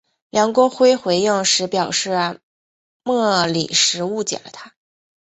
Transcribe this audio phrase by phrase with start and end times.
[0.31, 2.41] 梁国辉回应时表示
[3.03, 4.73] 莫礼时误解了他。